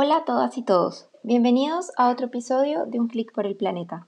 [0.00, 4.06] Hola a todas y todos, bienvenidos a otro episodio de Un clic por el planeta.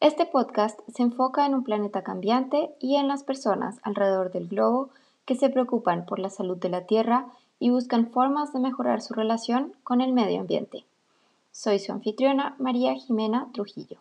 [0.00, 4.88] Este podcast se enfoca en un planeta cambiante y en las personas alrededor del globo
[5.26, 7.26] que se preocupan por la salud de la Tierra
[7.58, 10.86] y buscan formas de mejorar su relación con el medio ambiente.
[11.52, 13.98] Soy su anfitriona María Jimena Trujillo.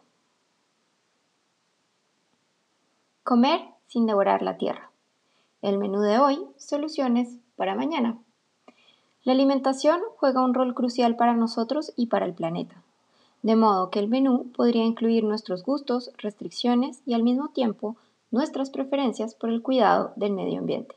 [3.26, 4.92] Comer sin devorar la Tierra.
[5.62, 8.18] El menú de hoy, soluciones para mañana.
[9.28, 12.82] La alimentación juega un rol crucial para nosotros y para el planeta,
[13.44, 17.98] de modo que el menú podría incluir nuestros gustos, restricciones y al mismo tiempo
[18.32, 20.96] nuestras preferencias por el cuidado del medio ambiente.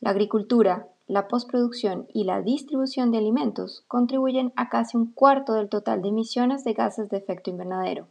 [0.00, 5.68] La agricultura, la postproducción y la distribución de alimentos contribuyen a casi un cuarto del
[5.68, 8.06] total de emisiones de gases de efecto invernadero.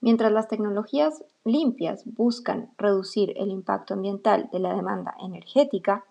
[0.00, 6.06] Mientras las tecnologías limpias buscan reducir el impacto ambiental de la demanda energética,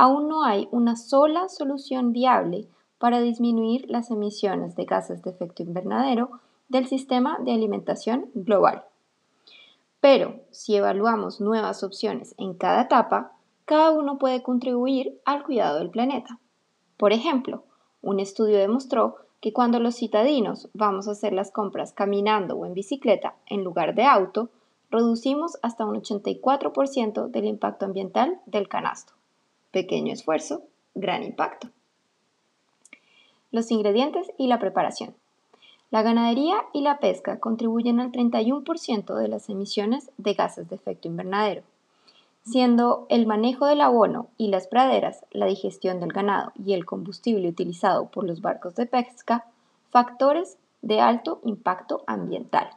[0.00, 2.66] aún no hay una sola solución viable
[2.98, 6.30] para disminuir las emisiones de gases de efecto invernadero
[6.70, 8.84] del sistema de alimentación global.
[10.00, 13.32] Pero si evaluamos nuevas opciones en cada etapa,
[13.66, 16.38] cada uno puede contribuir al cuidado del planeta.
[16.96, 17.64] Por ejemplo,
[18.00, 22.72] un estudio demostró que cuando los citadinos vamos a hacer las compras caminando o en
[22.72, 24.48] bicicleta en lugar de auto,
[24.90, 29.19] reducimos hasta un 84% del impacto ambiental del canasto.
[29.70, 30.62] Pequeño esfuerzo,
[30.94, 31.68] gran impacto.
[33.52, 35.14] Los ingredientes y la preparación.
[35.90, 41.08] La ganadería y la pesca contribuyen al 31% de las emisiones de gases de efecto
[41.08, 41.62] invernadero,
[42.44, 47.48] siendo el manejo del abono y las praderas, la digestión del ganado y el combustible
[47.48, 49.46] utilizado por los barcos de pesca
[49.90, 52.70] factores de alto impacto ambiental.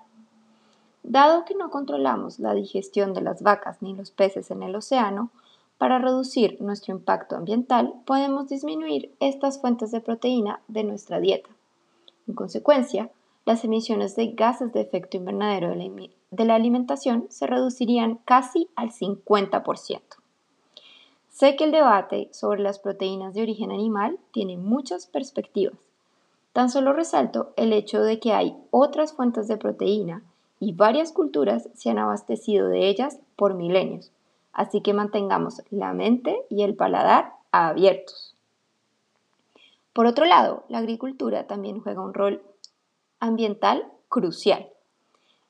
[1.03, 5.29] Dado que no controlamos la digestión de las vacas ni los peces en el océano,
[5.77, 11.49] para reducir nuestro impacto ambiental, podemos disminuir estas fuentes de proteína de nuestra dieta.
[12.27, 13.11] En consecuencia,
[13.45, 20.01] las emisiones de gases de efecto invernadero de la, alimentación se reducirían casi al 50%.
[21.29, 25.77] Sé que el debate sobre las proteínas de origen animal tiene muchas perspectivas.
[26.53, 30.23] Tan solo resalto el hecho de que hay otras fuentes de proteína
[30.59, 34.11] y varias culturas se han abastecido de ellas por milenios,
[34.53, 38.35] así que mantengamos la mente y el paladar abiertos.
[39.93, 42.41] Por otro lado, la agricultura también juega un rol
[43.19, 44.69] ambiental crucial.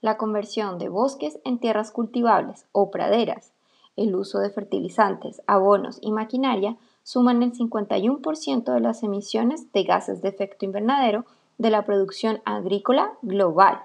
[0.01, 3.53] La conversión de bosques en tierras cultivables o praderas,
[3.95, 10.21] el uso de fertilizantes, abonos y maquinaria suman el 51% de las emisiones de gases
[10.21, 11.25] de efecto invernadero
[11.57, 13.81] de la producción agrícola global.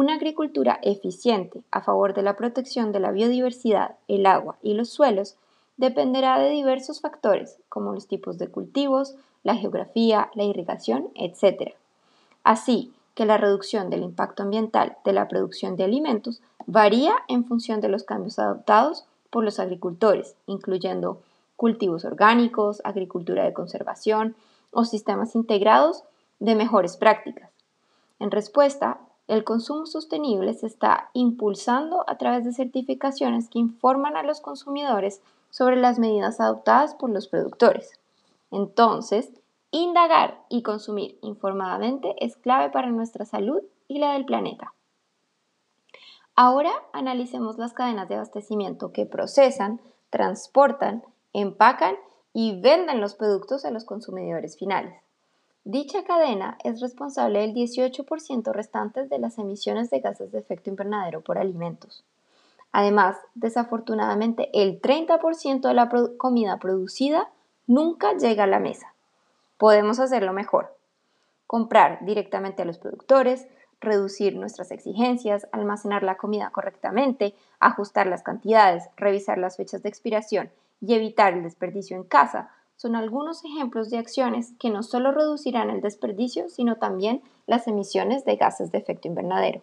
[0.00, 4.90] Una agricultura eficiente a favor de la protección de la biodiversidad, el agua y los
[4.90, 5.34] suelos
[5.76, 11.74] dependerá de diversos factores como los tipos de cultivos, la geografía, la irrigación, etc.
[12.44, 17.80] Así que la reducción del impacto ambiental de la producción de alimentos varía en función
[17.80, 21.20] de los cambios adoptados por los agricultores, incluyendo
[21.56, 24.36] cultivos orgánicos, agricultura de conservación
[24.70, 26.04] o sistemas integrados
[26.38, 27.50] de mejores prácticas.
[28.20, 34.22] En respuesta, el consumo sostenible se está impulsando a través de certificaciones que informan a
[34.22, 38.00] los consumidores sobre las medidas adoptadas por los productores.
[38.50, 39.30] Entonces,
[39.70, 44.72] indagar y consumir informadamente es clave para nuestra salud y la del planeta.
[46.34, 51.02] Ahora analicemos las cadenas de abastecimiento que procesan, transportan,
[51.34, 51.96] empacan
[52.32, 54.94] y venden los productos a los consumidores finales.
[55.70, 61.20] Dicha cadena es responsable del 18% restantes de las emisiones de gases de efecto invernadero
[61.20, 62.06] por alimentos.
[62.72, 67.28] Además, desafortunadamente, el 30% de la comida producida
[67.66, 68.94] nunca llega a la mesa.
[69.58, 70.74] Podemos hacerlo mejor.
[71.46, 73.46] Comprar directamente a los productores,
[73.78, 80.50] reducir nuestras exigencias, almacenar la comida correctamente, ajustar las cantidades, revisar las fechas de expiración
[80.80, 85.68] y evitar el desperdicio en casa son algunos ejemplos de acciones que no solo reducirán
[85.68, 89.62] el desperdicio, sino también las emisiones de gases de efecto invernadero.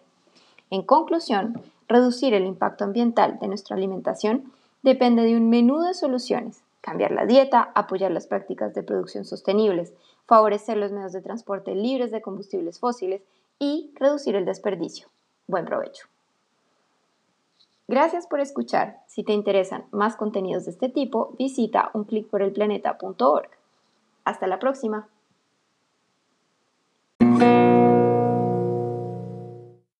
[0.70, 4.52] En conclusión, reducir el impacto ambiental de nuestra alimentación
[4.82, 6.62] depende de un menú de soluciones.
[6.82, 9.94] Cambiar la dieta, apoyar las prácticas de producción sostenibles,
[10.26, 13.22] favorecer los medios de transporte libres de combustibles fósiles
[13.58, 15.08] y reducir el desperdicio.
[15.46, 16.06] Buen provecho.
[17.88, 19.00] Gracias por escuchar.
[19.06, 23.50] Si te interesan más contenidos de este tipo, visita unclicporelplaneta.org.
[24.24, 25.08] Hasta la próxima.